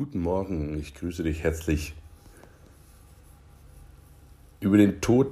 Guten 0.00 0.22
Morgen, 0.22 0.78
ich 0.78 0.94
grüße 0.94 1.22
dich 1.24 1.42
herzlich. 1.42 1.94
Über 4.58 4.78
den 4.78 5.02
Tod 5.02 5.30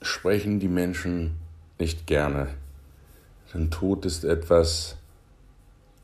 sprechen 0.00 0.60
die 0.60 0.68
Menschen 0.68 1.34
nicht 1.80 2.06
gerne. 2.06 2.54
Denn 3.52 3.72
Tod 3.72 4.06
ist 4.06 4.22
etwas 4.22 4.98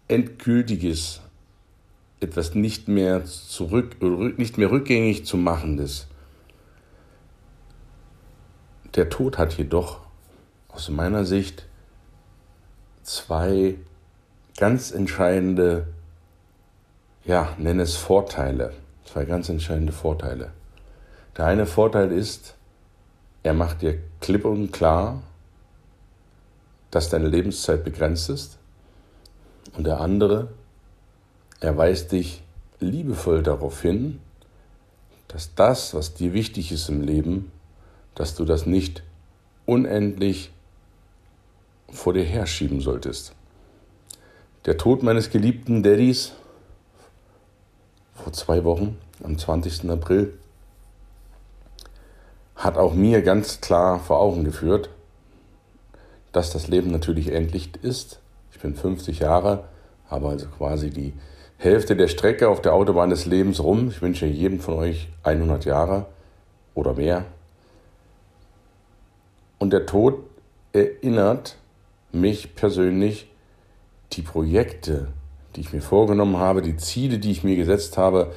Endgültiges, 0.08 1.20
etwas 2.18 2.56
nicht 2.56 2.88
mehr 2.88 3.24
zurück, 3.26 4.02
nicht 4.38 4.58
mehr 4.58 4.72
rückgängig 4.72 5.24
zu 5.24 5.36
machendes. 5.36 6.08
Der 8.96 9.08
Tod 9.08 9.38
hat 9.38 9.56
jedoch 9.56 10.00
aus 10.66 10.88
meiner 10.88 11.24
Sicht 11.24 11.68
zwei 13.04 13.76
ganz 14.56 14.90
entscheidende 14.90 15.93
ja, 17.24 17.54
nenne 17.58 17.82
es 17.82 17.96
Vorteile. 17.96 18.72
Zwei 19.04 19.24
ganz 19.24 19.48
entscheidende 19.48 19.92
Vorteile. 19.92 20.50
Der 21.36 21.46
eine 21.46 21.66
Vorteil 21.66 22.12
ist, 22.12 22.54
er 23.42 23.54
macht 23.54 23.82
dir 23.82 23.98
klipp 24.20 24.44
und 24.44 24.72
klar, 24.72 25.22
dass 26.90 27.10
deine 27.10 27.28
Lebenszeit 27.28 27.84
begrenzt 27.84 28.30
ist. 28.30 28.58
Und 29.76 29.84
der 29.84 30.00
andere, 30.00 30.48
er 31.60 31.76
weist 31.76 32.12
dich 32.12 32.42
liebevoll 32.80 33.42
darauf 33.42 33.82
hin, 33.82 34.20
dass 35.28 35.54
das, 35.54 35.94
was 35.94 36.14
dir 36.14 36.32
wichtig 36.32 36.70
ist 36.70 36.88
im 36.88 37.00
Leben, 37.00 37.50
dass 38.14 38.36
du 38.36 38.44
das 38.44 38.66
nicht 38.66 39.02
unendlich 39.66 40.52
vor 41.90 42.12
dir 42.12 42.24
herschieben 42.24 42.80
solltest. 42.80 43.32
Der 44.66 44.78
Tod 44.78 45.02
meines 45.02 45.30
geliebten 45.30 45.82
Daddys 45.82 46.32
vor 48.14 48.32
zwei 48.32 48.64
Wochen, 48.64 48.98
am 49.22 49.38
20. 49.38 49.90
April, 49.90 50.34
hat 52.56 52.76
auch 52.76 52.94
mir 52.94 53.22
ganz 53.22 53.60
klar 53.60 53.98
vor 53.98 54.20
Augen 54.20 54.44
geführt, 54.44 54.88
dass 56.32 56.52
das 56.52 56.68
Leben 56.68 56.90
natürlich 56.90 57.32
endlich 57.32 57.70
ist. 57.82 58.20
Ich 58.52 58.60
bin 58.60 58.74
50 58.74 59.20
Jahre, 59.20 59.64
habe 60.08 60.28
also 60.28 60.46
quasi 60.46 60.90
die 60.90 61.12
Hälfte 61.56 61.96
der 61.96 62.08
Strecke 62.08 62.48
auf 62.48 62.60
der 62.60 62.74
Autobahn 62.74 63.10
des 63.10 63.26
Lebens 63.26 63.62
rum. 63.62 63.88
Ich 63.88 64.02
wünsche 64.02 64.26
jedem 64.26 64.60
von 64.60 64.74
euch 64.74 65.08
100 65.22 65.64
Jahre 65.64 66.06
oder 66.74 66.94
mehr. 66.94 67.24
Und 69.58 69.72
der 69.72 69.86
Tod 69.86 70.18
erinnert 70.72 71.56
mich 72.12 72.54
persönlich, 72.54 73.30
die 74.12 74.22
Projekte, 74.22 75.08
die 75.54 75.60
ich 75.60 75.72
mir 75.72 75.82
vorgenommen 75.82 76.36
habe, 76.36 76.62
die 76.62 76.76
Ziele, 76.76 77.18
die 77.18 77.30
ich 77.30 77.44
mir 77.44 77.56
gesetzt 77.56 77.96
habe, 77.96 78.32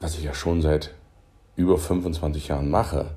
was 0.00 0.16
ich 0.16 0.24
ja 0.24 0.34
schon 0.34 0.62
seit 0.62 0.94
über 1.56 1.78
25 1.78 2.48
Jahren 2.48 2.70
mache, 2.70 3.10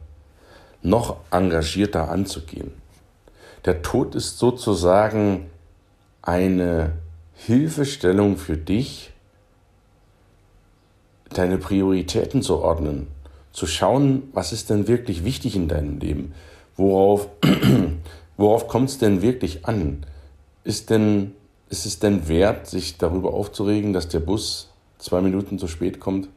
noch 0.81 1.17
engagierter 1.30 2.09
anzugehen. 2.09 2.72
Der 3.66 3.81
Tod 3.81 4.16
ist 4.16 4.39
sozusagen 4.39 5.45
eine 6.22 6.94
Hilfestellung 7.36 8.38
für 8.38 8.58
dich, 8.58 9.11
deine 11.30 11.58
Prioritäten 11.58 12.42
zu 12.42 12.59
ordnen, 12.59 13.08
zu 13.52 13.67
schauen, 13.67 14.23
was 14.33 14.52
ist 14.52 14.70
denn 14.70 14.88
wirklich 14.88 15.23
wichtig 15.23 15.55
in 15.55 15.67
deinem 15.67 16.00
Leben, 16.00 16.33
worauf, 16.76 17.28
worauf 18.38 18.67
kommt 18.67 18.89
es 18.89 18.98
denn 18.98 19.22
wirklich 19.22 19.66
an? 19.66 20.05
Ist 20.64 20.89
denn 20.89 21.33
ist 21.72 21.86
es 21.86 22.00
denn 22.00 22.27
wert, 22.27 22.67
sich 22.67 22.97
darüber 22.97 23.33
aufzuregen, 23.33 23.94
dass 23.94 24.09
der 24.09 24.19
Bus 24.19 24.67
zwei 24.97 25.22
Minuten 25.22 25.58
zu 25.58 25.67
spät 25.67 26.02
kommt? 26.02 26.27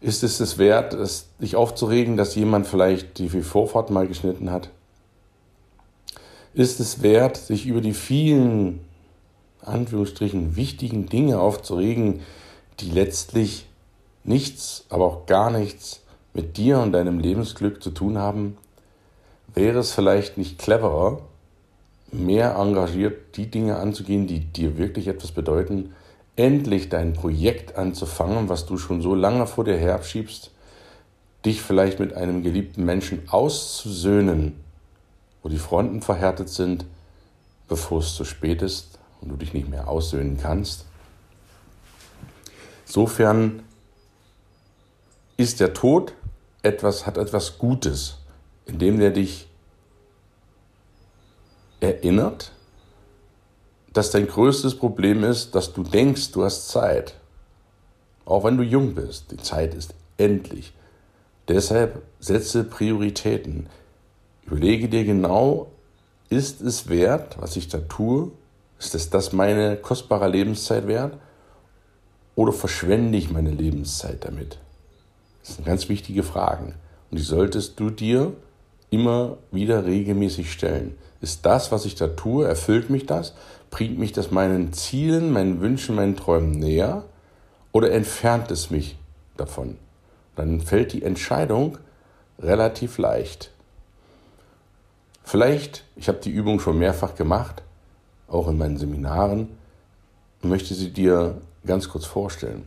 Ist 0.00 0.24
es 0.24 0.40
es 0.40 0.56
wert, 0.56 0.96
sich 1.38 1.56
aufzuregen, 1.56 2.16
dass 2.16 2.34
jemand 2.34 2.66
vielleicht 2.66 3.18
die 3.18 3.28
Vorfahrt 3.28 3.90
mal 3.90 4.08
geschnitten 4.08 4.50
hat? 4.50 4.70
Ist 6.54 6.80
es 6.80 7.02
wert, 7.02 7.36
sich 7.36 7.66
über 7.66 7.82
die 7.82 7.92
vielen, 7.92 8.80
Anführungsstrichen, 9.60 10.56
wichtigen 10.56 11.06
Dinge 11.06 11.38
aufzuregen, 11.38 12.20
die 12.80 12.90
letztlich 12.90 13.66
nichts, 14.24 14.86
aber 14.88 15.04
auch 15.04 15.26
gar 15.26 15.50
nichts 15.50 16.00
mit 16.32 16.56
dir 16.56 16.78
und 16.78 16.92
deinem 16.92 17.18
Lebensglück 17.18 17.82
zu 17.82 17.90
tun 17.90 18.16
haben? 18.16 18.56
Wäre 19.54 19.80
es 19.80 19.92
vielleicht 19.92 20.38
nicht 20.38 20.58
cleverer, 20.58 21.20
mehr 22.12 22.56
engagiert 22.56 23.36
die 23.36 23.50
Dinge 23.50 23.76
anzugehen, 23.76 24.26
die 24.26 24.40
dir 24.40 24.78
wirklich 24.78 25.08
etwas 25.08 25.32
bedeuten, 25.32 25.94
endlich 26.36 26.88
dein 26.88 27.12
Projekt 27.12 27.76
anzufangen, 27.76 28.48
was 28.48 28.66
du 28.66 28.78
schon 28.78 29.02
so 29.02 29.14
lange 29.14 29.46
vor 29.46 29.64
dir 29.64 29.76
herschiebst, 29.76 30.50
dich 31.44 31.62
vielleicht 31.62 32.00
mit 32.00 32.14
einem 32.14 32.42
geliebten 32.42 32.84
Menschen 32.84 33.28
auszusöhnen, 33.28 34.54
wo 35.42 35.48
die 35.48 35.58
Fronten 35.58 36.02
verhärtet 36.02 36.48
sind, 36.48 36.84
bevor 37.68 38.00
es 38.00 38.14
zu 38.14 38.24
spät 38.24 38.62
ist 38.62 38.98
und 39.20 39.28
du 39.28 39.36
dich 39.36 39.54
nicht 39.54 39.68
mehr 39.68 39.88
aussöhnen 39.88 40.38
kannst. 40.40 40.86
Insofern 42.86 43.62
ist 45.36 45.60
der 45.60 45.72
Tod 45.72 46.12
etwas, 46.62 47.06
hat 47.06 47.16
etwas 47.16 47.58
Gutes, 47.58 48.18
indem 48.66 48.98
der 48.98 49.10
dich 49.10 49.49
erinnert, 51.80 52.52
dass 53.92 54.10
dein 54.10 54.28
größtes 54.28 54.76
Problem 54.76 55.24
ist, 55.24 55.54
dass 55.54 55.72
du 55.72 55.82
denkst, 55.82 56.32
du 56.32 56.44
hast 56.44 56.68
Zeit. 56.68 57.14
Auch 58.24 58.44
wenn 58.44 58.56
du 58.56 58.62
jung 58.62 58.94
bist. 58.94 59.32
Die 59.32 59.38
Zeit 59.38 59.74
ist 59.74 59.94
endlich. 60.16 60.72
Deshalb 61.48 62.02
setze 62.20 62.62
Prioritäten. 62.62 63.66
Überlege 64.46 64.88
dir 64.88 65.04
genau, 65.04 65.72
ist 66.28 66.60
es 66.60 66.88
wert, 66.88 67.40
was 67.40 67.56
ich 67.56 67.68
da 67.68 67.78
tue? 67.78 68.30
Ist 68.78 68.94
es 68.94 69.10
das 69.10 69.32
meine 69.32 69.76
kostbare 69.76 70.28
Lebenszeit 70.28 70.86
wert? 70.86 71.18
Oder 72.36 72.52
verschwende 72.52 73.18
ich 73.18 73.30
meine 73.30 73.50
Lebenszeit 73.50 74.24
damit? 74.24 74.58
Das 75.42 75.56
sind 75.56 75.66
ganz 75.66 75.88
wichtige 75.88 76.22
Fragen. 76.22 76.74
Und 77.10 77.18
die 77.18 77.24
solltest 77.24 77.80
du 77.80 77.90
dir 77.90 78.32
immer 78.90 79.38
wieder 79.50 79.86
regelmäßig 79.86 80.52
stellen. 80.52 80.96
Ist 81.20 81.46
das, 81.46 81.70
was 81.70 81.84
ich 81.84 81.94
da 81.94 82.08
tue, 82.08 82.46
erfüllt 82.46 82.90
mich 82.90 83.06
das? 83.06 83.34
Bringt 83.70 83.98
mich 83.98 84.12
das 84.12 84.30
meinen 84.30 84.72
Zielen, 84.72 85.32
meinen 85.32 85.60
Wünschen, 85.60 85.94
meinen 85.94 86.16
Träumen 86.16 86.52
näher? 86.52 87.04
Oder 87.72 87.92
entfernt 87.92 88.50
es 88.50 88.70
mich 88.70 88.96
davon? 89.36 89.76
Dann 90.36 90.60
fällt 90.60 90.92
die 90.92 91.02
Entscheidung 91.02 91.78
relativ 92.38 92.98
leicht. 92.98 93.50
Vielleicht, 95.22 95.84
ich 95.94 96.08
habe 96.08 96.18
die 96.18 96.30
Übung 96.30 96.58
schon 96.58 96.78
mehrfach 96.78 97.14
gemacht, 97.14 97.62
auch 98.26 98.48
in 98.48 98.58
meinen 98.58 98.78
Seminaren, 98.78 99.48
möchte 100.42 100.74
sie 100.74 100.90
dir 100.90 101.40
ganz 101.66 101.88
kurz 101.88 102.06
vorstellen. 102.06 102.66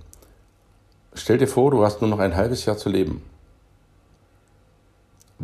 Stell 1.16 1.38
dir 1.38 1.48
vor, 1.48 1.72
du 1.72 1.84
hast 1.84 2.02
nur 2.02 2.10
noch 2.10 2.20
ein 2.20 2.36
halbes 2.36 2.66
Jahr 2.66 2.78
zu 2.78 2.90
leben. 2.90 3.22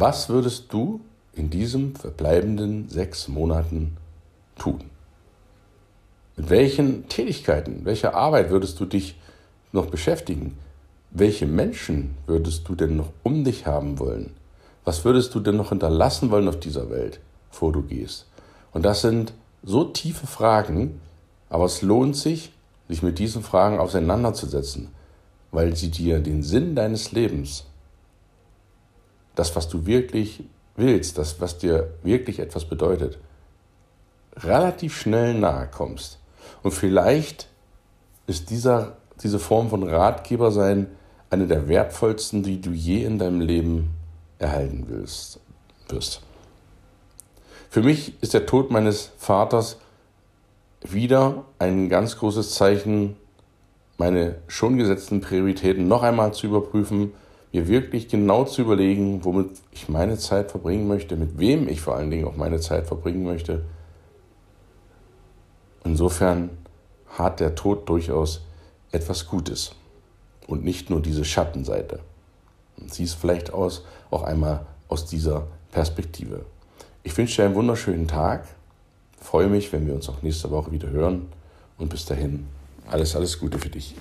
Was 0.01 0.29
würdest 0.29 0.71
du 0.71 1.01
in 1.33 1.49
diesen 1.49 1.93
verbleibenden 1.93 2.87
sechs 2.87 3.27
Monaten 3.27 3.97
tun? 4.57 4.79
Mit 6.37 6.49
welchen 6.49 7.09
Tätigkeiten, 7.09 7.83
welcher 7.83 8.15
Arbeit 8.15 8.49
würdest 8.49 8.79
du 8.79 8.85
dich 8.85 9.19
noch 9.73 9.87
beschäftigen? 9.87 10.57
Welche 11.11 11.47
Menschen 11.47 12.15
würdest 12.27 12.69
du 12.69 12.75
denn 12.75 12.95
noch 12.95 13.09
um 13.23 13.43
dich 13.43 13.65
haben 13.67 13.99
wollen? 13.99 14.31
Was 14.85 15.03
würdest 15.03 15.35
du 15.35 15.41
denn 15.41 15.57
noch 15.57 15.67
hinterlassen 15.67 16.31
wollen 16.31 16.47
auf 16.47 16.61
dieser 16.61 16.89
Welt, 16.89 17.19
bevor 17.49 17.73
du 17.73 17.81
gehst? 17.81 18.25
Und 18.71 18.83
das 18.83 19.01
sind 19.01 19.33
so 19.63 19.83
tiefe 19.83 20.27
Fragen, 20.27 21.01
aber 21.49 21.65
es 21.65 21.81
lohnt 21.81 22.15
sich, 22.15 22.53
sich 22.87 23.03
mit 23.03 23.19
diesen 23.19 23.43
Fragen 23.43 23.79
auseinanderzusetzen, 23.79 24.91
weil 25.51 25.75
sie 25.75 25.91
dir 25.91 26.21
den 26.21 26.41
Sinn 26.41 26.73
deines 26.73 27.11
Lebens 27.11 27.65
das, 29.39 29.55
was 29.55 29.69
du 29.69 29.85
wirklich 29.85 30.43
willst, 30.75 31.17
das, 31.17 31.39
was 31.39 31.57
dir 31.57 31.93
wirklich 32.03 32.39
etwas 32.39 32.65
bedeutet, 32.65 33.17
relativ 34.35 34.99
schnell 34.99 35.33
nahe 35.33 35.67
kommst. 35.71 36.19
Und 36.61 36.71
vielleicht 36.73 37.47
ist 38.27 38.49
dieser, 38.49 38.97
diese 39.23 39.39
Form 39.39 39.69
von 39.69 39.83
Ratgeber 39.83 40.51
sein 40.51 40.87
eine 41.29 41.47
der 41.47 41.69
wertvollsten, 41.69 42.43
die 42.43 42.59
du 42.59 42.71
je 42.71 43.03
in 43.03 43.17
deinem 43.17 43.39
Leben 43.39 43.91
erhalten 44.39 44.85
willst, 44.87 45.39
wirst. 45.87 46.21
Für 47.69 47.81
mich 47.81 48.21
ist 48.21 48.33
der 48.33 48.45
Tod 48.45 48.71
meines 48.71 49.11
Vaters 49.17 49.77
wieder 50.81 51.45
ein 51.59 51.87
ganz 51.87 52.17
großes 52.17 52.55
Zeichen, 52.55 53.15
meine 53.97 54.35
schon 54.47 54.77
gesetzten 54.77 55.21
Prioritäten 55.21 55.87
noch 55.87 56.03
einmal 56.03 56.33
zu 56.33 56.47
überprüfen 56.47 57.13
mir 57.51 57.67
wirklich 57.67 58.07
genau 58.07 58.45
zu 58.45 58.61
überlegen, 58.61 59.23
womit 59.25 59.49
ich 59.71 59.89
meine 59.89 60.17
Zeit 60.17 60.51
verbringen 60.51 60.87
möchte, 60.87 61.15
mit 61.15 61.39
wem 61.39 61.67
ich 61.67 61.81
vor 61.81 61.95
allen 61.95 62.11
Dingen 62.11 62.25
auch 62.25 62.35
meine 62.35 62.59
Zeit 62.59 62.87
verbringen 62.87 63.23
möchte. 63.23 63.65
Insofern 65.83 66.51
hat 67.07 67.39
der 67.39 67.55
Tod 67.55 67.89
durchaus 67.89 68.41
etwas 68.91 69.27
Gutes. 69.27 69.75
und 70.47 70.63
nicht 70.63 70.89
nur 70.89 70.99
diese 70.99 71.25
Schattenseite. 71.25 71.99
Und 72.77 72.91
siehst 72.91 73.15
vielleicht 73.15 73.53
aus, 73.53 73.83
auch 74.09 74.23
einmal 74.23 74.65
aus 74.87 75.05
dieser 75.05 75.45
Perspektive. 75.71 76.43
Ich 77.03 77.15
wünsche 77.15 77.35
dir 77.35 77.45
einen 77.45 77.55
wunderschönen 77.55 78.07
Tag. 78.07 78.47
Freue 79.21 79.47
mich, 79.47 79.71
wenn 79.71 79.85
wir 79.85 79.93
uns 79.93 80.09
auch 80.09 80.23
nächste 80.23 80.49
Woche 80.49 80.71
wieder 80.71 80.89
hören. 80.89 81.27
Und 81.77 81.89
bis 81.89 82.05
dahin, 82.05 82.47
alles, 82.89 83.15
alles 83.15 83.39
Gute 83.39 83.59
für 83.59 83.69
dich. 83.69 83.95